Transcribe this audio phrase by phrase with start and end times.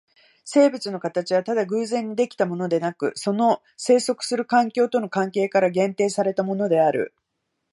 [0.45, 7.13] 生物の形はただ偶然に出来たものでなく、その棲息する環境との関係から限定されたものである。